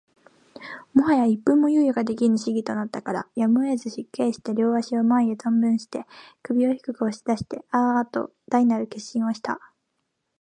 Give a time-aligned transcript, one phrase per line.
[0.95, 6.07] 最早一分も猶予が出来ぬ仕儀となったから、やむをえず失敬して両足を前へ存分のして、
[6.41, 9.59] 首を低く押し出してあーあと大なる欠伸をした